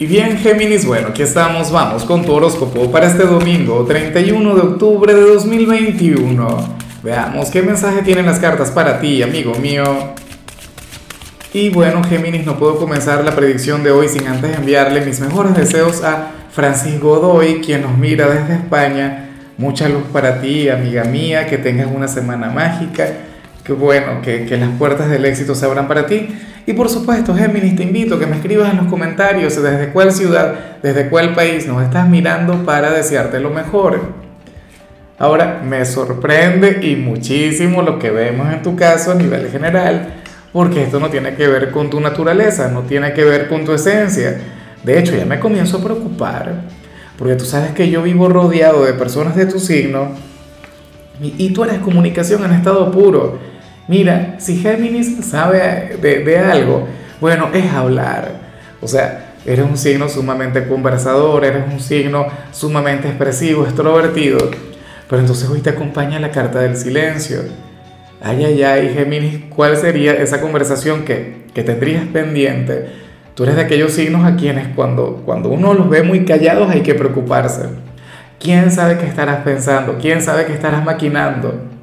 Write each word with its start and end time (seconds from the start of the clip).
Y 0.00 0.06
bien, 0.06 0.38
Géminis, 0.38 0.86
bueno, 0.86 1.08
aquí 1.08 1.22
estamos, 1.22 1.72
vamos 1.72 2.04
con 2.04 2.24
tu 2.24 2.32
horóscopo 2.32 2.88
para 2.88 3.08
este 3.08 3.24
domingo, 3.24 3.84
31 3.84 4.54
de 4.54 4.60
octubre 4.60 5.12
de 5.12 5.22
2021. 5.22 6.76
Veamos 7.02 7.50
qué 7.50 7.62
mensaje 7.62 8.02
tienen 8.02 8.24
las 8.24 8.38
cartas 8.38 8.70
para 8.70 9.00
ti, 9.00 9.24
amigo 9.24 9.56
mío. 9.56 9.82
Y 11.52 11.70
bueno, 11.70 12.04
Géminis, 12.04 12.46
no 12.46 12.60
puedo 12.60 12.78
comenzar 12.78 13.24
la 13.24 13.34
predicción 13.34 13.82
de 13.82 13.90
hoy 13.90 14.08
sin 14.08 14.28
antes 14.28 14.56
enviarle 14.56 15.00
mis 15.00 15.18
mejores 15.18 15.56
deseos 15.56 16.04
a 16.04 16.30
Francis 16.52 17.00
Godoy, 17.00 17.60
quien 17.60 17.82
nos 17.82 17.98
mira 17.98 18.28
desde 18.28 18.54
España. 18.54 19.30
Mucha 19.56 19.88
luz 19.88 20.04
para 20.12 20.40
ti, 20.40 20.68
amiga 20.68 21.02
mía, 21.02 21.48
que 21.48 21.58
tengas 21.58 21.88
una 21.92 22.06
semana 22.06 22.50
mágica, 22.50 23.04
que 23.68 23.74
bueno, 23.74 24.22
que, 24.22 24.46
que 24.46 24.56
las 24.56 24.70
puertas 24.78 25.10
del 25.10 25.26
éxito 25.26 25.54
se 25.54 25.66
abran 25.66 25.88
para 25.88 26.06
ti. 26.06 26.34
Y 26.66 26.72
por 26.72 26.88
supuesto, 26.88 27.34
Géminis, 27.34 27.76
te 27.76 27.82
invito 27.82 28.14
a 28.14 28.18
que 28.18 28.24
me 28.24 28.36
escribas 28.36 28.70
en 28.70 28.78
los 28.78 28.86
comentarios 28.86 29.62
desde 29.62 29.90
cuál 29.90 30.10
ciudad, 30.10 30.78
desde 30.82 31.10
cuál 31.10 31.34
país 31.34 31.66
nos 31.66 31.82
estás 31.82 32.08
mirando 32.08 32.64
para 32.64 32.90
desearte 32.90 33.40
lo 33.40 33.50
mejor. 33.50 34.00
Ahora, 35.18 35.60
me 35.62 35.84
sorprende 35.84 36.78
y 36.80 36.96
muchísimo 36.96 37.82
lo 37.82 37.98
que 37.98 38.10
vemos 38.10 38.50
en 38.50 38.62
tu 38.62 38.74
caso 38.74 39.12
a 39.12 39.16
nivel 39.16 39.50
general, 39.50 40.14
porque 40.50 40.84
esto 40.84 40.98
no 40.98 41.10
tiene 41.10 41.34
que 41.34 41.46
ver 41.46 41.70
con 41.70 41.90
tu 41.90 42.00
naturaleza, 42.00 42.70
no 42.70 42.84
tiene 42.84 43.12
que 43.12 43.24
ver 43.24 43.48
con 43.48 43.66
tu 43.66 43.74
esencia. 43.74 44.34
De 44.82 44.98
hecho, 44.98 45.14
ya 45.14 45.26
me 45.26 45.38
comienzo 45.38 45.76
a 45.76 45.84
preocupar, 45.84 46.62
porque 47.18 47.34
tú 47.34 47.44
sabes 47.44 47.72
que 47.72 47.90
yo 47.90 48.02
vivo 48.02 48.30
rodeado 48.30 48.86
de 48.86 48.94
personas 48.94 49.36
de 49.36 49.44
tu 49.44 49.60
signo 49.60 50.12
y, 51.20 51.34
y 51.36 51.50
tú 51.50 51.64
eres 51.64 51.80
comunicación 51.80 52.42
en 52.46 52.52
estado 52.52 52.90
puro. 52.90 53.47
Mira, 53.88 54.34
si 54.38 54.58
Géminis 54.58 55.24
sabe 55.24 55.96
de, 56.00 56.38
algo, 56.38 56.86
bueno, 57.22 57.48
es 57.54 57.72
hablar. 57.72 58.32
O 58.82 58.86
sea, 58.86 59.32
eres 59.46 59.64
un 59.64 59.78
signo 59.78 60.10
sumamente 60.10 60.68
conversador, 60.68 61.42
eres 61.46 61.64
un 61.72 61.80
signo 61.80 62.26
sumamente 62.52 63.08
expresivo, 63.08 63.64
extrovertido. 63.64 64.50
Pero 65.08 65.20
entonces 65.20 65.48
hoy 65.48 65.62
te 65.62 65.70
acompaña 65.70 66.20
la 66.20 66.30
carta 66.30 66.60
del 66.60 66.76
silencio. 66.76 67.40
Ay, 68.20 68.44
ay, 68.44 68.62
ay, 68.62 68.94
Géminis, 68.94 69.44
¿cuál 69.48 69.74
sería 69.78 70.12
esa 70.12 70.42
conversación 70.42 71.06
que, 71.06 71.46
que 71.54 71.62
tendrías 71.62 72.04
pendiente? 72.12 72.90
Tú 73.34 73.44
eres 73.44 73.56
de 73.56 73.62
aquellos 73.62 73.92
signos 73.92 74.26
a 74.26 74.36
quienes 74.36 74.68
cuando, 74.74 75.22
cuando 75.24 75.48
uno 75.48 75.72
los 75.72 75.88
ve 75.88 76.02
muy 76.02 76.26
callados 76.26 76.68
hay 76.68 76.82
que 76.82 76.94
preocuparse. 76.94 77.62
¿Quién 78.38 78.70
sabe 78.70 78.98
qué 78.98 79.06
estarás 79.06 79.38
pensando? 79.44 79.96
¿Quién 79.98 80.20
sabe 80.20 80.44
qué 80.44 80.52
estarás 80.52 80.84
maquinando? 80.84 81.77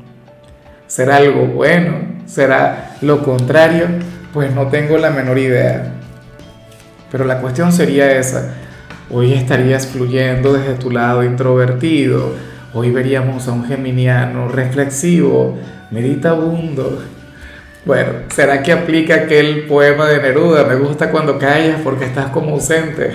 ¿Será 0.88 1.17
algo 1.17 1.47
bueno? 1.47 1.95
¿Será 2.28 2.95
lo 3.02 3.23
contrario? 3.23 3.88
Pues 4.33 4.53
no 4.53 4.67
tengo 4.67 4.97
la 4.97 5.09
menor 5.09 5.39
idea. 5.39 5.94
Pero 7.11 7.25
la 7.25 7.39
cuestión 7.39 7.72
sería 7.72 8.11
esa. 8.11 8.53
Hoy 9.09 9.33
estarías 9.33 9.88
fluyendo 9.88 10.53
desde 10.53 10.75
tu 10.75 10.92
lado 10.92 11.23
introvertido. 11.23 12.33
Hoy 12.73 12.92
veríamos 12.92 13.47
a 13.47 13.53
un 13.53 13.66
geminiano 13.66 14.47
reflexivo, 14.47 15.58
meditabundo. 15.92 17.02
Bueno, 17.86 18.11
¿será 18.33 18.61
que 18.61 18.72
aplica 18.72 19.16
aquel 19.16 19.66
poema 19.67 20.08
de 20.08 20.22
Neruda? 20.22 20.66
Me 20.66 20.75
gusta 20.75 21.09
cuando 21.09 21.39
callas 21.39 21.81
porque 21.83 22.05
estás 22.05 22.30
como 22.30 22.52
ausente. 22.52 23.11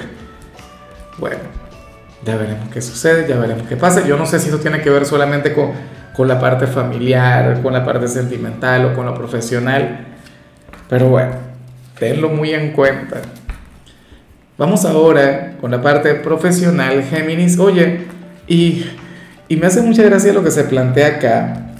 Bueno, 1.18 1.40
ya 2.24 2.36
veremos 2.36 2.68
qué 2.72 2.80
sucede, 2.80 3.28
ya 3.28 3.38
veremos 3.38 3.68
qué 3.68 3.76
pasa. 3.76 4.06
Yo 4.06 4.16
no 4.16 4.26
sé 4.26 4.38
si 4.38 4.48
eso 4.48 4.58
tiene 4.58 4.80
que 4.80 4.90
ver 4.90 5.04
solamente 5.04 5.52
con 5.52 5.72
con 6.14 6.28
la 6.28 6.40
parte 6.40 6.66
familiar, 6.66 7.60
con 7.62 7.72
la 7.72 7.84
parte 7.84 8.08
sentimental 8.08 8.86
o 8.86 8.94
con 8.94 9.06
lo 9.06 9.14
profesional. 9.14 10.06
Pero 10.88 11.08
bueno, 11.08 11.32
tenlo 11.98 12.28
muy 12.28 12.52
en 12.52 12.72
cuenta. 12.72 13.22
Vamos 14.58 14.84
ahora 14.84 15.52
con 15.60 15.70
la 15.70 15.80
parte 15.80 16.14
profesional, 16.14 17.02
Géminis. 17.04 17.58
Oye, 17.58 18.06
y, 18.46 18.84
y 19.48 19.56
me 19.56 19.66
hace 19.66 19.80
mucha 19.80 20.02
gracia 20.02 20.32
lo 20.32 20.44
que 20.44 20.50
se 20.50 20.64
plantea 20.64 21.06
acá, 21.06 21.70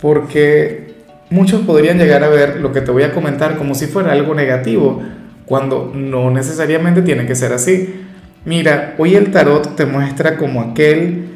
porque 0.00 0.94
muchos 1.28 1.60
podrían 1.60 1.98
llegar 1.98 2.24
a 2.24 2.28
ver 2.28 2.56
lo 2.56 2.72
que 2.72 2.80
te 2.80 2.90
voy 2.90 3.04
a 3.04 3.12
comentar 3.12 3.56
como 3.56 3.74
si 3.74 3.86
fuera 3.86 4.12
algo 4.12 4.34
negativo, 4.34 5.02
cuando 5.46 5.92
no 5.94 6.30
necesariamente 6.30 7.02
tiene 7.02 7.26
que 7.26 7.36
ser 7.36 7.52
así. 7.52 8.06
Mira, 8.44 8.94
hoy 8.98 9.14
el 9.14 9.30
tarot 9.30 9.76
te 9.76 9.84
muestra 9.86 10.36
como 10.38 10.62
aquel 10.62 11.26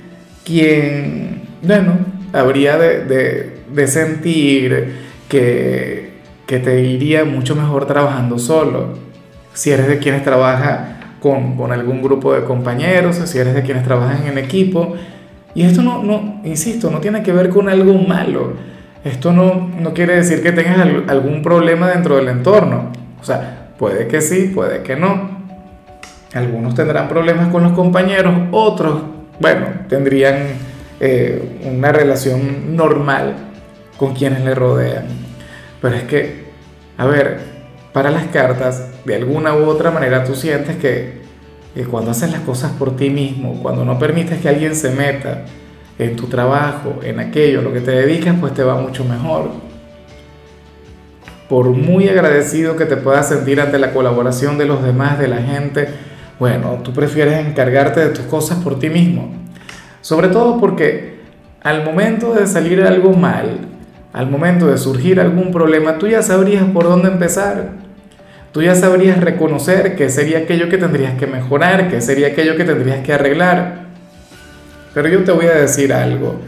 quien 0.44 1.23
bueno, 1.66 1.98
habría 2.32 2.76
de, 2.76 3.86
sentir 3.86 4.94
que, 5.28 6.12
que, 6.46 6.58
te 6.58 6.82
iría 6.82 7.24
mucho 7.24 7.54
mejor 7.54 7.86
trabajando 7.86 8.38
solo. 8.38 8.98
Si 9.52 9.70
eres 9.70 9.86
de 9.86 9.98
quienes 9.98 10.24
trabaja 10.24 10.98
con, 11.20 11.56
con, 11.56 11.72
algún 11.72 12.02
grupo 12.02 12.34
de 12.34 12.44
compañeros, 12.44 13.16
si 13.16 13.38
eres 13.38 13.54
de 13.54 13.62
quienes 13.62 13.84
trabajan 13.84 14.26
en 14.26 14.38
equipo. 14.38 14.94
Y 15.54 15.62
esto 15.62 15.82
no, 15.82 16.02
no, 16.02 16.40
insisto, 16.44 16.90
no 16.90 17.00
tiene 17.00 17.22
que 17.22 17.32
ver 17.32 17.48
con 17.48 17.68
algo 17.68 17.94
malo. 17.94 18.54
Esto 19.04 19.32
no, 19.32 19.70
no 19.78 19.94
quiere 19.94 20.16
decir 20.16 20.42
que 20.42 20.52
tengas 20.52 20.78
algún 21.08 21.42
problema 21.42 21.88
dentro 21.90 22.16
del 22.16 22.28
entorno. 22.28 22.90
O 23.20 23.24
sea, 23.24 23.68
puede 23.78 24.08
que 24.08 24.20
sí, 24.20 24.50
puede 24.54 24.82
que 24.82 24.96
no. 24.96 25.44
Algunos 26.34 26.74
tendrán 26.74 27.08
problemas 27.08 27.48
con 27.48 27.62
los 27.62 27.72
compañeros, 27.72 28.34
otros, 28.50 29.02
bueno, 29.40 29.66
tendrían 29.88 30.36
eh, 31.00 31.60
una 31.64 31.92
relación 31.92 32.76
normal 32.76 33.34
con 33.96 34.14
quienes 34.14 34.44
le 34.44 34.54
rodean. 34.54 35.06
Pero 35.80 35.96
es 35.96 36.02
que, 36.04 36.44
a 36.96 37.06
ver, 37.06 37.40
para 37.92 38.10
las 38.10 38.24
cartas, 38.26 38.88
de 39.04 39.16
alguna 39.16 39.54
u 39.54 39.64
otra 39.64 39.90
manera 39.90 40.24
tú 40.24 40.34
sientes 40.34 40.76
que, 40.76 41.20
que 41.74 41.84
cuando 41.84 42.10
haces 42.10 42.30
las 42.30 42.40
cosas 42.40 42.72
por 42.72 42.96
ti 42.96 43.10
mismo, 43.10 43.60
cuando 43.62 43.84
no 43.84 43.98
permites 43.98 44.40
que 44.40 44.48
alguien 44.48 44.74
se 44.74 44.90
meta 44.90 45.44
en 45.98 46.16
tu 46.16 46.26
trabajo, 46.26 47.00
en 47.02 47.20
aquello, 47.20 47.62
lo 47.62 47.72
que 47.72 47.80
te 47.80 47.92
dedicas, 47.92 48.36
pues 48.40 48.54
te 48.54 48.62
va 48.62 48.80
mucho 48.80 49.04
mejor. 49.04 49.50
Por 51.48 51.70
muy 51.70 52.08
agradecido 52.08 52.76
que 52.76 52.86
te 52.86 52.96
puedas 52.96 53.28
sentir 53.28 53.60
ante 53.60 53.78
la 53.78 53.92
colaboración 53.92 54.58
de 54.58 54.64
los 54.64 54.82
demás, 54.82 55.18
de 55.18 55.28
la 55.28 55.42
gente, 55.42 55.88
bueno, 56.38 56.80
tú 56.82 56.92
prefieres 56.92 57.46
encargarte 57.46 58.00
de 58.00 58.08
tus 58.08 58.24
cosas 58.24 58.58
por 58.58 58.78
ti 58.78 58.90
mismo. 58.90 59.43
Sobre 60.04 60.28
todo 60.28 60.60
porque 60.60 61.14
al 61.62 61.82
momento 61.82 62.34
de 62.34 62.46
salir 62.46 62.82
algo 62.82 63.14
mal, 63.14 63.60
al 64.12 64.28
momento 64.28 64.66
de 64.66 64.76
surgir 64.76 65.18
algún 65.18 65.50
problema, 65.50 65.96
tú 65.96 66.06
ya 66.06 66.22
sabrías 66.22 66.62
por 66.74 66.84
dónde 66.84 67.08
empezar. 67.08 67.70
Tú 68.52 68.60
ya 68.60 68.74
sabrías 68.74 69.18
reconocer 69.18 69.96
qué 69.96 70.10
sería 70.10 70.40
aquello 70.40 70.68
que 70.68 70.76
tendrías 70.76 71.14
que 71.14 71.26
mejorar, 71.26 71.88
qué 71.88 72.02
sería 72.02 72.28
aquello 72.28 72.54
que 72.54 72.64
tendrías 72.64 72.98
que 72.98 73.14
arreglar. 73.14 73.86
Pero 74.92 75.08
yo 75.08 75.24
te 75.24 75.32
voy 75.32 75.46
a 75.46 75.54
decir 75.54 75.90
algo. 75.90 76.38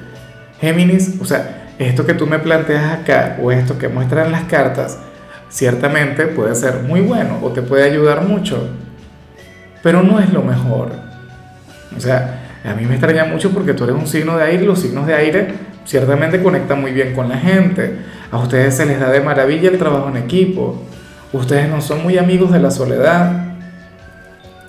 Géminis, 0.61 1.15
o 1.19 1.25
sea, 1.25 1.71
esto 1.78 2.05
que 2.05 2.12
tú 2.12 2.27
me 2.27 2.39
planteas 2.39 2.93
acá 2.93 3.39
o 3.43 3.50
esto 3.50 3.78
que 3.78 3.89
muestran 3.89 4.33
las 4.33 4.45
cartas, 4.45 4.99
ciertamente 5.49 6.27
puede 6.27 6.55
ser 6.55 6.83
muy 6.83 7.00
bueno 7.00 7.39
o 7.41 7.49
te 7.53 7.62
puede 7.62 7.84
ayudar 7.84 8.21
mucho, 8.21 8.69
pero 9.83 10.03
no 10.03 10.21
es 10.21 10.31
lo 10.31 10.43
mejor. 10.43 10.91
O 11.97 12.00
sea, 12.00 12.43
a 12.66 12.75
mí 12.75 12.84
me 12.84 12.94
extraña 12.94 13.25
mucho 13.25 13.50
porque 13.50 13.75
tú 13.75 13.84
eres 13.84 13.97
un 13.97 14.06
signo 14.09 14.37
de 14.37 14.44
aire 14.44 14.65
y 14.65 14.66
los 14.66 14.81
signos 14.81 15.06
de 15.06 15.15
aire 15.15 15.49
ciertamente 15.84 16.43
conectan 16.43 16.81
muy 16.81 16.91
bien 16.91 17.15
con 17.15 17.28
la 17.28 17.38
gente. 17.38 17.97
A 18.32 18.38
ustedes 18.38 18.77
se 18.77 18.84
les 18.84 18.99
da 18.99 19.09
de 19.10 19.21
maravilla 19.21 19.71
el 19.71 19.78
trabajo 19.78 20.09
en 20.09 20.16
equipo. 20.16 20.82
Ustedes 21.32 21.69
no 21.71 21.81
son 21.81 22.03
muy 22.03 22.19
amigos 22.19 22.50
de 22.53 22.59
la 22.59 22.72
soledad. 22.72 23.54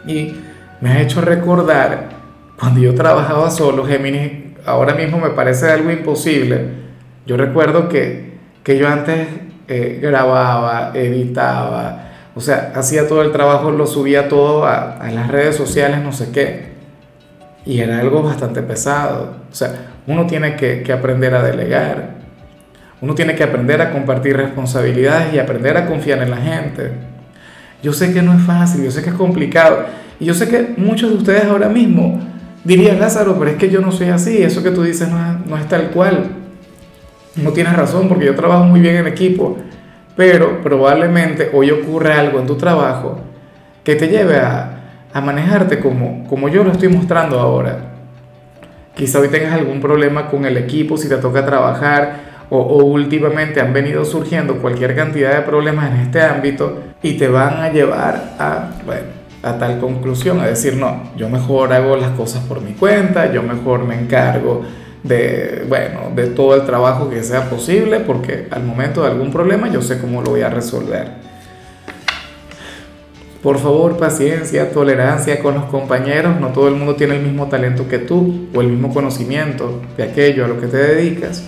Y 0.06 0.36
me 0.80 0.92
ha 0.92 1.02
hecho 1.02 1.22
recordar 1.22 2.10
cuando 2.60 2.80
yo 2.82 2.94
trabajaba 2.94 3.50
solo, 3.50 3.84
Géminis, 3.84 4.32
ahora 4.66 4.94
mismo 4.94 5.18
me 5.20 5.32
parece 5.32 5.72
algo 5.72 5.90
imposible. 5.90 6.88
Yo 7.26 7.36
recuerdo 7.36 7.90
que, 7.90 8.38
que 8.64 8.78
yo 8.78 8.88
antes 8.88 9.28
eh, 9.68 10.00
grababa, 10.00 10.92
editaba, 10.94 12.10
o 12.36 12.42
sea, 12.42 12.74
hacía 12.76 13.08
todo 13.08 13.24
el 13.24 13.32
trabajo, 13.32 13.72
lo 13.72 13.88
subía 13.88 14.30
todo 14.30 14.66
a, 14.66 14.98
a 14.98 15.12
las 15.12 15.28
redes 15.30 15.56
sociales, 15.56 16.00
no 16.04 16.14
sé 16.14 16.32
qué 16.32 16.67
y 17.68 17.82
era 17.82 18.00
algo 18.00 18.24
bastante 18.24 18.62
pesado. 18.62 19.36
O 19.52 19.56
sea, 19.56 19.74
uno 20.08 20.26
tiene 20.26 20.56
que, 20.56 20.92
aprender 20.92 21.36
a 21.36 21.44
delegar, 21.44 22.16
uno 23.02 23.14
tiene 23.14 23.36
que 23.36 23.44
aprender 23.44 23.82
a 23.82 23.92
compartir 23.92 24.38
responsabilidades 24.38 25.34
y 25.34 25.40
aprender 25.40 25.76
a 25.78 25.86
confiar 25.86 26.24
en 26.24 26.32
la 26.32 26.38
gente. 26.38 26.92
Yo 27.84 27.92
sé 27.92 28.14
que 28.14 28.22
no 28.22 28.34
es 28.34 28.42
fácil, 28.42 28.86
yo 28.86 28.92
sé 28.92 29.04
que 29.04 29.10
es 29.10 29.16
complicado 29.16 29.86
y 30.20 30.26
yo 30.26 30.34
sé 30.34 30.48
que 30.48 30.74
muchos 30.78 31.12
de 31.12 31.18
ustedes 31.18 31.46
ahora 31.46 31.68
mismo 31.68 32.20
dirían, 32.64 33.00
Lázaro, 33.00 33.38
pero 33.38 33.52
es 33.52 33.58
que 33.58 33.70
yo 33.70 33.82
no 33.82 33.92
soy 33.92 34.08
así, 34.08 34.42
eso 34.42 34.64
que 34.64 34.72
tú 34.72 34.82
dices 34.82 35.10
no 35.10 35.20
es, 35.20 35.46
no 35.46 35.58
es 35.58 35.68
tal 35.68 35.90
cual. 35.92 36.32
No 37.36 37.52
tienes 37.52 37.74
razón 37.74 38.08
porque 38.08 38.26
yo 38.26 38.36
trabajo 38.36 38.64
muy 38.64 38.80
bien 38.80 38.96
en 38.96 39.08
equipo, 39.08 39.58
pero 40.16 40.64
probablemente 40.64 41.52
hoy 41.54 41.70
ocurre 41.70 42.14
algo 42.14 42.40
en 42.40 42.48
tu 42.48 42.56
trabajo 42.56 43.20
que 43.84 43.96
te 43.96 44.08
lleve 44.08 44.38
a, 44.38 44.77
a 45.18 45.22
manejarte 45.22 45.80
como, 45.80 46.24
como 46.28 46.48
yo 46.48 46.64
lo 46.64 46.72
estoy 46.72 46.90
mostrando 46.90 47.40
ahora. 47.40 47.80
Quizá 48.94 49.20
hoy 49.20 49.30
tengas 49.30 49.54
algún 49.54 49.82
problema 49.82 50.30
con 50.30 50.46
el 50.46 50.58
equipo, 50.58 50.96
si 50.96 51.10
te 51.10 51.18
toca 51.18 51.44
trabajar 51.44 52.28
o, 52.52 52.60
o, 52.60 52.84
últimamente 52.84 53.60
han 53.60 53.74
venido 53.74 54.06
surgiendo 54.06 54.58
cualquier 54.62 54.96
cantidad 54.96 55.36
de 55.36 55.42
problemas 55.42 55.92
en 55.92 56.02
este 56.02 56.22
ámbito 56.22 56.82
y 57.02 57.14
te 57.14 57.28
van 57.28 57.62
a 57.62 57.70
llevar 57.72 58.36
a, 58.38 58.70
bueno, 58.86 59.08
a 59.42 59.58
tal 59.58 59.80
conclusión, 59.80 60.40
a 60.40 60.46
decir, 60.46 60.78
no, 60.78 61.12
yo 61.18 61.30
mejor 61.30 61.74
hago 61.74 61.98
las 61.98 62.12
cosas 62.12 62.44
por 62.44 62.62
mi 62.62 62.74
cuenta, 62.74 63.32
yo 63.32 63.42
mejor 63.42 63.86
me 63.86 64.00
encargo 64.00 64.62
de, 65.02 65.66
bueno, 65.68 66.12
de 66.16 66.28
todo 66.28 66.54
el 66.56 66.66
trabajo 66.66 67.10
que 67.10 67.24
sea 67.24 67.50
posible, 67.50 68.02
porque 68.02 68.48
al 68.52 68.64
momento 68.64 69.02
de 69.02 69.08
algún 69.08 69.32
problema 69.32 69.68
yo 69.68 69.82
sé 69.82 70.00
cómo 70.00 70.22
lo 70.22 70.30
voy 70.30 70.42
a 70.42 70.50
resolver. 70.50 71.28
Por 73.48 73.60
favor, 73.60 73.96
paciencia, 73.96 74.72
tolerancia 74.72 75.40
con 75.40 75.54
los 75.54 75.64
compañeros. 75.68 76.38
No 76.38 76.50
todo 76.50 76.68
el 76.68 76.76
mundo 76.76 76.98
tiene 76.98 77.16
el 77.16 77.24
mismo 77.24 77.48
talento 77.48 77.88
que 77.88 77.98
tú 77.98 78.50
o 78.54 78.60
el 78.60 78.68
mismo 78.68 78.94
conocimiento 78.94 79.84
de 79.96 80.04
aquello 80.04 80.44
a 80.44 80.50
lo 80.50 80.60
que 80.60 80.68
te 80.68 80.76
dedicas, 80.76 81.46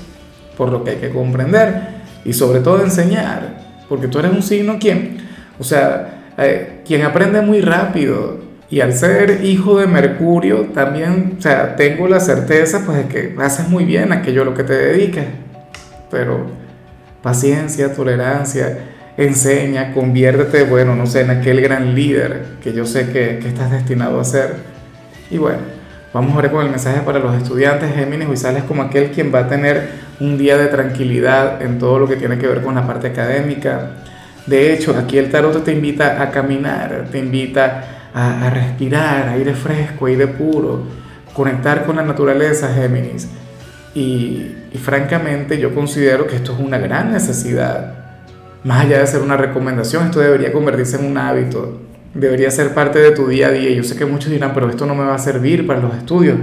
por 0.55 0.71
lo 0.71 0.81
que 0.81 0.91
hay 0.91 0.95
que 0.95 1.09
comprender 1.09 1.99
y 2.23 2.31
sobre 2.31 2.61
todo 2.61 2.81
enseñar, 2.81 3.83
porque 3.89 4.07
tú 4.07 4.19
eres 4.19 4.31
un 4.31 4.41
signo 4.41 4.77
quien, 4.79 5.17
o 5.59 5.63
sea, 5.65 6.21
eh, 6.37 6.83
quien 6.87 7.01
aprende 7.01 7.41
muy 7.41 7.59
rápido. 7.59 8.37
Y 8.69 8.79
al 8.79 8.93
ser 8.93 9.43
hijo 9.43 9.77
de 9.77 9.87
Mercurio, 9.87 10.67
también, 10.73 11.35
o 11.37 11.41
sea, 11.41 11.75
tengo 11.75 12.07
la 12.07 12.21
certeza 12.21 12.81
pues 12.85 12.97
de 12.99 13.07
que 13.09 13.35
haces 13.43 13.67
muy 13.67 13.83
bien 13.83 14.13
aquello 14.13 14.43
a 14.43 14.45
lo 14.45 14.53
que 14.53 14.63
te 14.63 14.71
dedicas. 14.71 15.25
Pero 16.09 16.45
paciencia, 17.21 17.93
tolerancia, 17.93 18.85
enseña, 19.19 19.91
conviértete, 19.91 20.63
bueno, 20.63 20.95
no 20.95 21.05
sé, 21.05 21.21
en 21.21 21.29
aquel 21.29 21.59
gran 21.59 21.93
líder 21.93 22.45
que 22.63 22.71
yo 22.71 22.85
sé 22.85 23.11
que, 23.11 23.39
que 23.39 23.49
estás 23.49 23.69
destinado 23.69 24.17
a 24.17 24.23
ser. 24.23 24.55
Y 25.29 25.37
bueno, 25.37 25.59
vamos 26.13 26.37
a 26.37 26.41
ver 26.41 26.51
con 26.51 26.63
el 26.63 26.71
mensaje 26.71 27.01
para 27.01 27.19
los 27.19 27.35
estudiantes 27.35 27.93
Géminis. 27.93 28.29
Hoy 28.29 28.37
sales 28.37 28.63
como 28.63 28.81
aquel 28.81 29.11
quien 29.11 29.33
va 29.33 29.39
a 29.39 29.47
tener 29.49 29.89
un 30.21 30.37
día 30.37 30.57
de 30.57 30.67
tranquilidad 30.67 31.61
en 31.61 31.79
todo 31.79 31.99
lo 31.99 32.07
que 32.07 32.15
tiene 32.15 32.37
que 32.37 32.47
ver 32.47 32.61
con 32.61 32.75
la 32.75 32.87
parte 32.87 33.07
académica. 33.07 33.91
De 34.45 34.73
hecho, 34.73 34.97
aquí 34.97 35.17
el 35.17 35.29
tarot 35.29 35.65
te 35.65 35.73
invita 35.73 36.21
a 36.21 36.31
caminar, 36.31 37.07
te 37.11 37.19
invita 37.19 38.09
a, 38.13 38.47
a 38.47 38.49
respirar 38.49 39.27
aire 39.27 39.53
fresco, 39.53 40.05
aire 40.05 40.27
puro, 40.27 40.83
conectar 41.33 41.85
con 41.85 41.97
la 41.97 42.03
naturaleza, 42.03 42.73
Géminis. 42.73 43.27
Y 43.93 44.55
francamente 44.81 45.59
yo 45.59 45.75
considero 45.75 46.25
que 46.25 46.37
esto 46.37 46.53
es 46.53 46.59
una 46.59 46.77
gran 46.77 47.11
necesidad 47.11 48.08
más 48.63 48.85
allá 48.85 48.99
de 48.99 49.07
ser 49.07 49.21
una 49.21 49.37
recomendación, 49.37 50.05
esto 50.05 50.19
debería 50.19 50.51
convertirse 50.51 50.97
en 50.97 51.05
un 51.05 51.17
hábito, 51.17 51.79
debería 52.13 52.51
ser 52.51 52.73
parte 52.73 52.99
de 52.99 53.11
tu 53.11 53.27
día 53.27 53.47
a 53.47 53.51
día. 53.51 53.71
Yo 53.71 53.83
sé 53.83 53.95
que 53.95 54.05
muchos 54.05 54.31
dirán, 54.31 54.53
pero 54.53 54.69
esto 54.69 54.85
no 54.85 54.95
me 54.95 55.05
va 55.05 55.15
a 55.15 55.19
servir 55.19 55.65
para 55.65 55.79
los 55.79 55.95
estudios. 55.95 56.37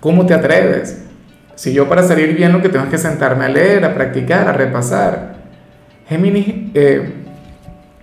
¿Cómo 0.00 0.26
te 0.26 0.34
atreves? 0.34 1.02
Si 1.54 1.72
yo 1.72 1.88
para 1.88 2.02
salir 2.02 2.34
bien 2.34 2.52
lo 2.52 2.60
que 2.60 2.68
tengo 2.68 2.84
es 2.84 2.90
que 2.90 2.98
sentarme 2.98 3.44
a 3.44 3.48
leer, 3.48 3.84
a 3.84 3.94
practicar, 3.94 4.48
a 4.48 4.52
repasar. 4.52 5.36
Géminis, 6.08 6.70
eh, 6.74 7.12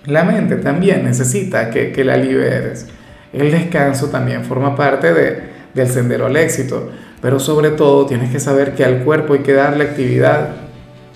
la 0.05 0.23
mente 0.23 0.57
también 0.57 1.03
necesita 1.03 1.69
que, 1.69 1.91
que, 1.91 2.03
la 2.03 2.17
liberes. 2.17 2.87
El 3.31 3.51
descanso 3.51 4.07
también 4.07 4.43
forma 4.43 4.75
parte 4.75 5.13
de, 5.13 5.43
del 5.73 5.87
sendero 5.87 6.25
al 6.25 6.35
éxito, 6.35 6.91
pero 7.21 7.39
sobre 7.39 7.69
todo 7.69 8.05
tienes 8.05 8.31
que 8.31 8.39
saber 8.39 8.73
que 8.73 8.83
al 8.83 9.03
cuerpo 9.03 9.33
hay 9.33 9.39
que 9.39 9.53
darle 9.53 9.85
actividad 9.85 10.49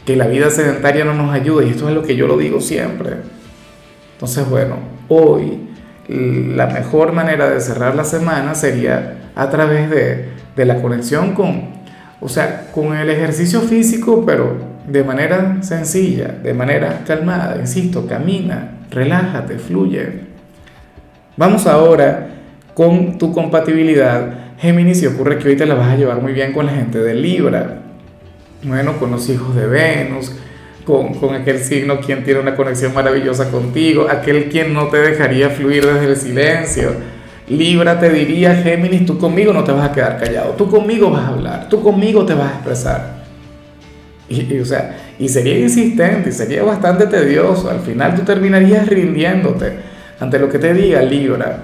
que 0.07 0.15
la 0.15 0.27
vida 0.27 0.49
sedentaria 0.49 1.03
no 1.03 1.13
nos 1.13 1.33
ayuda 1.33 1.65
y 1.65 1.71
esto 1.71 1.89
es 1.89 1.93
lo 1.93 2.01
que 2.01 2.15
yo 2.15 2.27
lo 2.27 2.37
digo 2.37 2.61
siempre. 2.61 3.17
Entonces, 4.13 4.49
bueno, 4.49 4.77
hoy 5.09 5.67
la 6.07 6.67
mejor 6.67 7.11
manera 7.11 7.49
de 7.49 7.59
cerrar 7.59 7.93
la 7.93 8.05
semana 8.05 8.55
sería 8.55 9.17
a 9.35 9.49
través 9.49 9.89
de, 9.89 10.29
de 10.55 10.65
la 10.65 10.81
conexión 10.81 11.33
con, 11.33 11.71
o 12.21 12.29
sea, 12.29 12.71
con 12.73 12.95
el 12.95 13.09
ejercicio 13.09 13.59
físico, 13.59 14.23
pero 14.25 14.55
de 14.87 15.03
manera 15.03 15.57
sencilla, 15.59 16.29
de 16.41 16.53
manera 16.53 17.01
calmada, 17.05 17.57
insisto, 17.59 18.07
camina, 18.07 18.77
relájate, 18.89 19.59
fluye. 19.59 20.21
Vamos 21.35 21.67
ahora 21.67 22.29
con 22.73 23.17
tu 23.17 23.33
compatibilidad. 23.33 24.53
Géminis, 24.57 25.01
si 25.01 25.07
ocurre 25.07 25.37
que 25.37 25.49
hoy 25.49 25.57
te 25.57 25.65
la 25.65 25.75
vas 25.75 25.89
a 25.89 25.97
llevar 25.97 26.21
muy 26.21 26.31
bien 26.31 26.53
con 26.53 26.65
la 26.65 26.71
gente 26.71 26.99
de 26.99 27.13
Libra 27.13 27.81
bueno, 28.63 28.97
con 28.97 29.11
los 29.11 29.29
hijos 29.29 29.55
de 29.55 29.67
Venus, 29.67 30.31
con, 30.85 31.13
con, 31.15 31.35
aquel 31.35 31.59
signo 31.59 31.99
quien 31.99 32.23
tiene 32.23 32.39
una 32.39 32.55
conexión 32.55 32.93
maravillosa 32.93 33.51
contigo, 33.51 34.07
aquel 34.09 34.49
quien 34.49 34.73
no 34.73 34.87
te 34.87 34.97
dejaría 34.97 35.49
fluir 35.49 35.85
desde 35.85 36.05
el 36.05 36.15
silencio. 36.15 36.91
Libra 37.49 37.99
te 37.99 38.09
diría, 38.09 38.55
Géminis, 38.55 39.05
tú 39.05 39.17
conmigo 39.17 39.53
no 39.53 39.63
te 39.63 39.71
vas 39.71 39.89
a 39.89 39.93
quedar 39.93 40.17
callado, 40.17 40.51
tú 40.51 40.69
conmigo 40.69 41.09
vas 41.09 41.23
a 41.23 41.27
hablar, 41.29 41.69
tú 41.69 41.81
conmigo 41.81 42.25
te 42.25 42.33
vas 42.33 42.51
a 42.51 42.55
expresar. 42.55 43.17
Y, 44.29 44.59
o 44.59 44.65
sea, 44.65 44.97
y 45.17 45.29
sería 45.29 45.57
insistente, 45.59 46.29
y 46.29 46.33
sería 46.33 46.63
bastante 46.63 47.07
tedioso. 47.07 47.69
Al 47.69 47.79
final 47.79 48.15
tú 48.15 48.23
terminarías 48.23 48.87
rindiéndote 48.87 49.73
ante 50.19 50.39
lo 50.39 50.49
que 50.49 50.59
te 50.59 50.73
diga 50.73 51.01
Libra. 51.01 51.63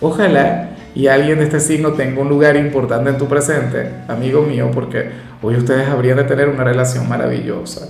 Ojalá 0.00 0.70
y 0.94 1.06
alguien 1.06 1.38
de 1.38 1.44
este 1.44 1.60
signo 1.60 1.92
tenga 1.92 2.20
un 2.20 2.28
lugar 2.28 2.56
importante 2.56 3.10
en 3.10 3.18
tu 3.18 3.26
presente, 3.26 3.90
amigo 4.08 4.42
mío, 4.42 4.70
porque 4.72 5.10
hoy 5.40 5.56
ustedes 5.56 5.88
habrían 5.88 6.16
de 6.16 6.24
tener 6.24 6.48
una 6.48 6.64
relación 6.64 7.08
maravillosa. 7.08 7.88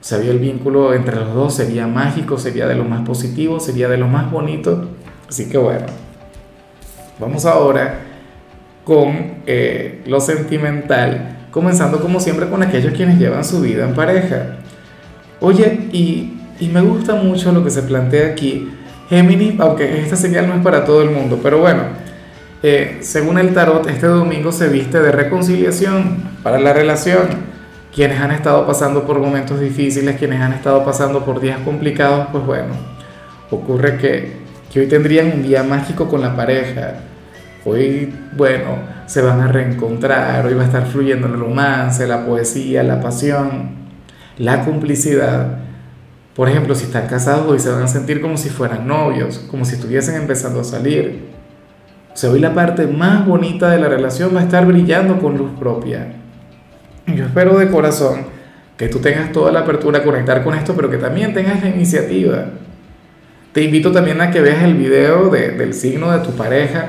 O 0.00 0.04
sea, 0.04 0.18
el 0.18 0.38
vínculo 0.38 0.94
entre 0.94 1.16
los 1.16 1.34
dos 1.34 1.54
sería 1.54 1.88
mágico, 1.88 2.38
sería 2.38 2.68
de 2.68 2.76
lo 2.76 2.84
más 2.84 3.04
positivo, 3.06 3.58
sería 3.58 3.88
de 3.88 3.96
lo 3.96 4.06
más 4.06 4.30
bonito. 4.30 4.88
Así 5.28 5.48
que 5.48 5.58
bueno, 5.58 5.86
vamos 7.18 7.44
ahora 7.44 8.00
con 8.84 9.42
eh, 9.46 10.02
lo 10.06 10.20
sentimental, 10.20 11.48
comenzando 11.50 12.00
como 12.00 12.20
siempre 12.20 12.48
con 12.48 12.62
aquellos 12.62 12.94
quienes 12.94 13.18
llevan 13.18 13.44
su 13.44 13.60
vida 13.60 13.84
en 13.84 13.94
pareja. 13.94 14.58
Oye, 15.40 15.88
y, 15.92 16.38
y 16.60 16.68
me 16.68 16.80
gusta 16.82 17.16
mucho 17.16 17.50
lo 17.50 17.64
que 17.64 17.70
se 17.70 17.82
plantea 17.82 18.28
aquí. 18.28 18.70
Géminis, 19.10 19.58
aunque 19.58 20.00
esta 20.00 20.14
señal 20.14 20.46
no 20.46 20.54
es 20.54 20.62
para 20.62 20.84
todo 20.84 21.02
el 21.02 21.10
mundo, 21.10 21.40
pero 21.42 21.58
bueno, 21.58 21.82
eh, 22.62 22.98
según 23.00 23.38
el 23.38 23.52
tarot, 23.52 23.88
este 23.88 24.06
domingo 24.06 24.50
se 24.50 24.68
viste 24.68 25.00
de 25.00 25.12
reconciliación 25.12 26.16
para 26.42 26.58
la 26.58 26.72
relación. 26.72 27.56
Quienes 27.94 28.20
han 28.20 28.30
estado 28.30 28.66
pasando 28.66 29.06
por 29.06 29.18
momentos 29.18 29.58
difíciles, 29.60 30.16
quienes 30.16 30.40
han 30.40 30.52
estado 30.52 30.84
pasando 30.84 31.24
por 31.24 31.40
días 31.40 31.60
complicados, 31.64 32.28
pues 32.30 32.44
bueno, 32.44 32.74
ocurre 33.50 33.96
que, 33.96 34.32
que 34.72 34.80
hoy 34.80 34.86
tendrían 34.86 35.32
un 35.32 35.42
día 35.42 35.62
mágico 35.62 36.08
con 36.08 36.20
la 36.20 36.36
pareja. 36.36 37.00
Hoy, 37.64 38.12
bueno, 38.36 38.78
se 39.06 39.22
van 39.22 39.40
a 39.40 39.48
reencontrar, 39.48 40.44
hoy 40.46 40.54
va 40.54 40.62
a 40.62 40.66
estar 40.66 40.86
fluyendo 40.86 41.26
el 41.26 41.38
romance, 41.38 42.06
la 42.06 42.26
poesía, 42.26 42.82
la 42.82 43.00
pasión, 43.00 43.70
la 44.38 44.64
complicidad. 44.64 45.58
Por 46.34 46.48
ejemplo, 46.48 46.74
si 46.74 46.84
están 46.84 47.06
casados, 47.06 47.46
hoy 47.48 47.58
se 47.58 47.70
van 47.70 47.82
a 47.82 47.88
sentir 47.88 48.20
como 48.20 48.36
si 48.36 48.50
fueran 48.50 48.86
novios, 48.86 49.38
como 49.50 49.64
si 49.64 49.76
estuviesen 49.76 50.16
empezando 50.16 50.60
a 50.60 50.64
salir. 50.64 51.35
O 52.16 52.18
sea, 52.18 52.30
hoy 52.30 52.40
la 52.40 52.54
parte 52.54 52.86
más 52.86 53.26
bonita 53.26 53.68
de 53.68 53.78
la 53.78 53.90
relación 53.90 54.34
va 54.34 54.40
a 54.40 54.44
estar 54.44 54.64
brillando 54.64 55.18
con 55.18 55.36
luz 55.36 55.50
propia. 55.60 56.14
Yo 57.06 57.26
espero 57.26 57.58
de 57.58 57.68
corazón 57.68 58.20
que 58.78 58.88
tú 58.88 59.00
tengas 59.00 59.32
toda 59.32 59.52
la 59.52 59.60
apertura 59.60 59.98
a 59.98 60.02
conectar 60.02 60.42
con 60.42 60.54
esto, 60.54 60.72
pero 60.74 60.88
que 60.88 60.96
también 60.96 61.34
tengas 61.34 61.62
la 61.62 61.68
iniciativa. 61.68 62.46
Te 63.52 63.64
invito 63.64 63.92
también 63.92 64.18
a 64.22 64.30
que 64.30 64.40
veas 64.40 64.62
el 64.62 64.76
video 64.76 65.28
de, 65.28 65.50
del 65.50 65.74
signo 65.74 66.10
de 66.10 66.20
tu 66.20 66.30
pareja 66.30 66.86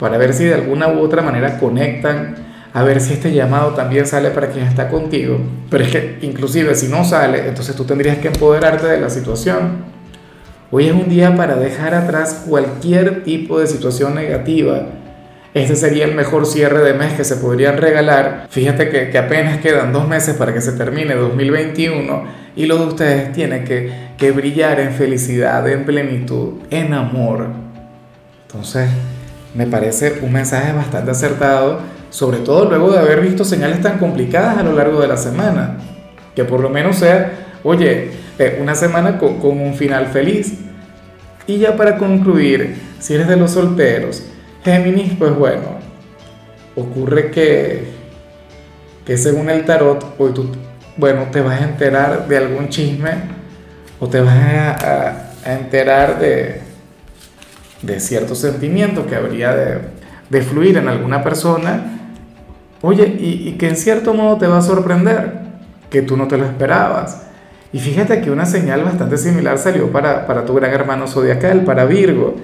para 0.00 0.18
ver 0.18 0.34
si 0.34 0.42
de 0.42 0.54
alguna 0.54 0.88
u 0.88 0.98
otra 0.98 1.22
manera 1.22 1.56
conectan, 1.60 2.34
a 2.72 2.82
ver 2.82 3.00
si 3.00 3.12
este 3.12 3.32
llamado 3.32 3.74
también 3.74 4.08
sale 4.08 4.30
para 4.30 4.48
quien 4.48 4.66
está 4.66 4.88
contigo. 4.88 5.38
Pero 5.70 5.84
es 5.84 5.92
que 5.92 6.18
inclusive 6.22 6.74
si 6.74 6.88
no 6.88 7.04
sale, 7.04 7.46
entonces 7.46 7.76
tú 7.76 7.84
tendrías 7.84 8.18
que 8.18 8.26
empoderarte 8.26 8.88
de 8.88 9.00
la 9.00 9.08
situación. 9.08 9.93
Hoy 10.76 10.88
es 10.88 10.92
un 10.92 11.08
día 11.08 11.36
para 11.36 11.54
dejar 11.54 11.94
atrás 11.94 12.46
cualquier 12.48 13.22
tipo 13.22 13.60
de 13.60 13.68
situación 13.68 14.16
negativa. 14.16 14.86
Este 15.54 15.76
sería 15.76 16.04
el 16.04 16.16
mejor 16.16 16.46
cierre 16.46 16.82
de 16.82 16.94
mes 16.94 17.12
que 17.12 17.22
se 17.22 17.36
podrían 17.36 17.76
regalar. 17.76 18.48
Fíjate 18.50 18.88
que, 18.88 19.08
que 19.08 19.18
apenas 19.18 19.58
quedan 19.58 19.92
dos 19.92 20.08
meses 20.08 20.34
para 20.34 20.52
que 20.52 20.60
se 20.60 20.72
termine 20.72 21.14
2021 21.14 22.24
y 22.56 22.66
lo 22.66 22.78
de 22.78 22.86
ustedes 22.86 23.32
tiene 23.32 23.62
que, 23.62 23.92
que 24.18 24.32
brillar 24.32 24.80
en 24.80 24.90
felicidad, 24.90 25.68
en 25.68 25.84
plenitud, 25.84 26.54
en 26.70 26.92
amor. 26.92 27.50
Entonces, 28.48 28.88
me 29.54 29.68
parece 29.68 30.18
un 30.22 30.32
mensaje 30.32 30.72
bastante 30.72 31.12
acertado, 31.12 31.82
sobre 32.10 32.38
todo 32.38 32.64
luego 32.68 32.90
de 32.90 32.98
haber 32.98 33.20
visto 33.20 33.44
señales 33.44 33.80
tan 33.80 33.98
complicadas 33.98 34.58
a 34.58 34.64
lo 34.64 34.72
largo 34.72 35.00
de 35.00 35.06
la 35.06 35.18
semana. 35.18 35.76
Que 36.34 36.42
por 36.42 36.58
lo 36.58 36.68
menos 36.68 36.96
sea, 36.96 37.30
oye, 37.62 38.10
eh, 38.40 38.58
una 38.60 38.74
semana 38.74 39.18
con, 39.18 39.38
con, 39.38 39.60
un 39.60 39.74
final 39.74 40.08
feliz. 40.08 40.63
Y 41.46 41.58
ya 41.58 41.76
para 41.76 41.98
concluir, 41.98 42.76
si 43.00 43.14
eres 43.14 43.28
de 43.28 43.36
los 43.36 43.52
solteros, 43.52 44.22
Géminis, 44.64 45.12
pues 45.18 45.34
bueno, 45.34 45.78
ocurre 46.74 47.30
que, 47.30 47.92
que 49.04 49.18
según 49.18 49.50
el 49.50 49.64
tarot, 49.64 50.14
hoy 50.18 50.32
tú, 50.32 50.48
bueno, 50.96 51.26
te 51.30 51.40
vas 51.40 51.60
a 51.60 51.64
enterar 51.64 52.26
de 52.28 52.36
algún 52.38 52.68
chisme 52.70 53.12
o 54.00 54.08
te 54.08 54.20
vas 54.20 54.34
a 54.34 55.30
enterar 55.44 56.18
de, 56.18 56.62
de 57.82 58.00
cierto 58.00 58.34
sentimiento 58.34 59.06
que 59.06 59.14
habría 59.14 59.54
de, 59.54 59.80
de, 60.30 60.42
fluir 60.42 60.78
en 60.78 60.88
alguna 60.88 61.22
persona, 61.22 61.98
oye, 62.82 63.06
y, 63.06 63.48
y 63.48 63.52
que 63.52 63.68
en 63.68 63.76
cierto 63.76 64.14
modo 64.14 64.38
te 64.38 64.46
va 64.46 64.58
a 64.58 64.62
sorprender, 64.62 65.32
que 65.90 66.02
tú 66.02 66.16
no 66.16 66.26
te 66.26 66.38
lo 66.38 66.46
esperabas. 66.46 67.22
Y 67.74 67.80
fíjate 67.80 68.20
que 68.20 68.30
una 68.30 68.46
señal 68.46 68.84
bastante 68.84 69.18
similar 69.18 69.58
salió 69.58 69.90
para, 69.90 70.28
para 70.28 70.44
tu 70.44 70.54
gran 70.54 70.70
hermano 70.70 71.08
zodiacal, 71.08 71.64
para 71.64 71.84
Virgo. 71.84 72.36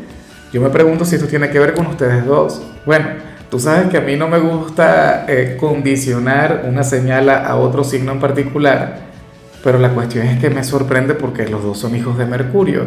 yo 0.52 0.60
me 0.60 0.70
pregunto 0.70 1.04
si 1.04 1.14
esto 1.14 1.28
tiene 1.28 1.50
que 1.50 1.60
ver 1.60 1.72
con 1.72 1.86
ustedes 1.86 2.26
dos. 2.26 2.60
Bueno, 2.84 3.06
tú 3.48 3.60
sabes 3.60 3.88
que 3.90 3.98
a 3.98 4.00
mí 4.00 4.16
no 4.16 4.26
me 4.26 4.40
gusta 4.40 5.26
eh, 5.28 5.56
condicionar 5.56 6.64
una 6.68 6.82
señal 6.82 7.30
a 7.30 7.54
otro 7.54 7.84
signo 7.84 8.10
en 8.10 8.18
particular, 8.18 9.02
pero 9.62 9.78
la 9.78 9.90
cuestión 9.90 10.26
es 10.26 10.40
que 10.40 10.50
me 10.50 10.64
sorprende 10.64 11.14
porque 11.14 11.46
los 11.46 11.62
dos 11.62 11.78
son 11.78 11.94
hijos 11.94 12.18
de 12.18 12.26
Mercurio 12.26 12.86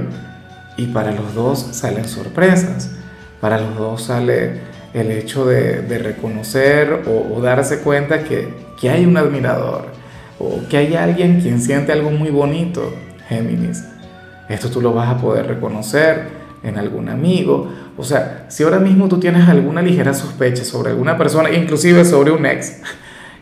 y 0.76 0.88
para 0.88 1.14
los 1.14 1.34
dos 1.34 1.70
salen 1.72 2.10
sorpresas, 2.10 2.92
para 3.40 3.58
los 3.58 3.78
dos 3.78 4.04
sale 4.04 4.60
el 4.94 5.12
hecho 5.12 5.46
de, 5.46 5.80
reconocer 5.98 7.04
o, 7.08 7.40
darse 7.40 7.80
cuenta 7.80 8.26
que, 8.26 8.54
que 8.78 8.90
hay 8.90 9.06
un 9.06 9.16
admirador 9.16 10.03
o 10.40 10.68
que 10.70 10.78
hay 10.78 10.96
alguien 10.96 11.40
quien 11.42 11.62
siente 11.62 11.92
algo 11.92 12.12
muy 12.12 12.30
bonito, 12.30 12.94
Géminis. 13.30 13.84
Esto 14.50 14.70
tú 14.70 14.82
lo 14.82 14.94
vas 14.94 15.10
a 15.10 15.18
poder 15.18 15.48
reconocer 15.48 16.44
en 16.64 16.78
algún 16.78 17.10
amigo. 17.10 17.70
O 17.98 18.04
sea, 18.04 18.46
si 18.50 18.64
ahora 18.64 18.80
mismo 18.80 19.08
tú 19.08 19.20
tienes 19.20 19.48
alguna 19.48 19.82
ligera 19.82 20.14
sospecha 20.14 20.64
sobre 20.64 20.92
alguna 20.92 21.18
persona, 21.18 21.52
inclusive 21.52 22.06
sobre 22.06 22.32
un 22.32 22.46
ex, 22.46 22.82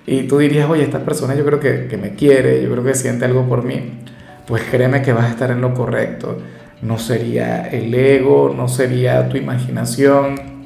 y 0.06 0.24
tú 0.24 0.40
dirías, 0.40 0.70
oye, 0.70 0.84
esta 0.84 1.00
persona 1.00 1.36
yo 1.36 1.46
creo 1.46 1.60
que, 1.60 1.98
me 1.98 2.16
quiere, 2.16 2.62
yo 2.62 2.72
creo 2.72 2.84
que 2.84 2.96
siente 2.96 3.26
algo 3.26 3.48
por 3.48 3.64
mí, 3.64 4.00
pues 4.48 4.64
créeme 4.70 5.02
que 5.02 5.14
vas 5.14 5.26
a 5.26 5.30
estar 5.30 5.52
en 5.52 5.62
lo 5.62 5.74
correcto. 5.74 6.40
No 6.82 6.98
sería 6.98 7.68
el 7.68 7.94
ego, 7.94 8.54
no 8.56 8.68
sería 8.68 9.30
tu 9.30 9.38
imaginación, 9.38 10.66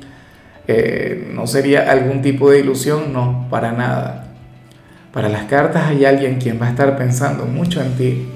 eh, 0.68 1.30
no 1.34 1.46
sería 1.46 1.92
algún 1.92 2.22
tipo 2.22 2.50
de 2.50 2.60
ilusión, 2.60 3.12
no, 3.12 3.48
para 3.50 3.74
nada. 3.74 4.25
Para 5.16 5.30
las 5.30 5.46
cartas 5.46 5.86
hay 5.86 6.04
alguien 6.04 6.40
quien 6.40 6.62
va 6.62 6.66
a 6.66 6.72
estar 6.72 6.98
pensando 6.98 7.46
mucho 7.46 7.82
en 7.82 7.94
ti, 7.94 8.28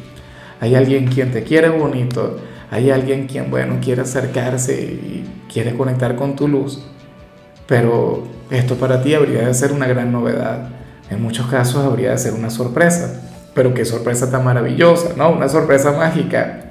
hay 0.61 0.75
alguien 0.75 1.07
quien 1.07 1.29
te 1.29 1.43
quiere 1.43 1.67
bonito, 1.67 2.37
hay 2.71 2.89
alguien 2.89 3.27
quien, 3.27 3.51
bueno, 3.51 3.79
quiere 3.81 4.03
acercarse 4.03 4.81
y 4.81 5.25
quiere 5.51 5.75
conectar 5.75 6.15
con 6.15 6.37
tu 6.37 6.47
luz, 6.47 6.81
pero 7.67 8.23
esto 8.49 8.75
para 8.75 9.01
ti 9.01 9.13
habría 9.13 9.45
de 9.45 9.53
ser 9.53 9.73
una 9.73 9.87
gran 9.87 10.13
novedad. 10.13 10.69
En 11.09 11.21
muchos 11.21 11.47
casos 11.47 11.83
habría 11.83 12.11
de 12.11 12.17
ser 12.17 12.33
una 12.33 12.49
sorpresa, 12.49 13.23
pero 13.53 13.73
qué 13.73 13.83
sorpresa 13.83 14.31
tan 14.31 14.45
maravillosa, 14.45 15.15
¿no? 15.17 15.31
Una 15.31 15.49
sorpresa 15.49 15.91
mágica. 15.91 16.61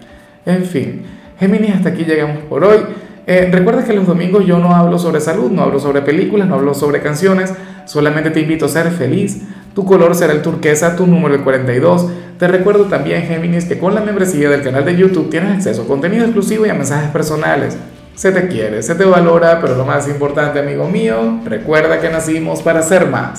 En 0.47 0.65
fin, 0.65 1.03
Géminis, 1.39 1.75
hasta 1.75 1.91
aquí 1.91 2.05
llegamos 2.05 2.45
por 2.45 2.65
hoy. 2.65 2.79
Eh, 3.27 3.51
recuerda 3.53 3.85
que 3.85 3.93
los 3.93 4.07
domingos 4.07 4.47
yo 4.47 4.59
no 4.59 4.75
hablo 4.75 4.99
sobre 4.99 5.21
salud, 5.21 5.51
no 5.51 5.65
hablo 5.65 5.79
sobre 5.79 6.01
películas, 6.01 6.49
no 6.49 6.55
hablo 6.55 6.73
sobre 6.73 7.03
canciones, 7.03 7.53
solamente 7.85 8.31
te 8.31 8.41
invito 8.41 8.65
a 8.65 8.69
ser 8.71 8.91
feliz. 8.91 9.43
Tu 9.79 9.85
color 9.85 10.17
será 10.17 10.33
el 10.33 10.43
turquesa, 10.43 10.97
tu 10.97 11.07
número 11.07 11.37
el 11.37 11.45
42. 11.45 12.11
Te 12.37 12.49
recuerdo 12.49 12.87
también, 12.87 13.23
Géminis, 13.23 13.65
que 13.65 13.79
con 13.79 13.95
la 13.95 14.01
membresía 14.01 14.51
del 14.51 14.65
canal 14.65 14.85
de 14.85 14.97
YouTube 14.97 15.31
tienes 15.31 15.53
acceso 15.53 15.83
a 15.83 15.87
contenido 15.87 16.25
exclusivo 16.25 16.67
y 16.67 16.69
a 16.69 16.75
mensajes 16.75 17.11
personales. 17.11 17.79
Se 18.17 18.33
te 18.33 18.49
quiere, 18.49 18.83
se 18.83 18.97
te 18.97 19.05
valora, 19.05 19.61
pero 19.61 19.77
lo 19.77 19.85
más 19.85 20.09
importante, 20.09 20.59
amigo 20.59 20.89
mío, 20.89 21.39
recuerda 21.45 22.01
que 22.01 22.11
nacimos 22.11 22.61
para 22.61 22.83
ser 22.83 23.07
más. 23.07 23.37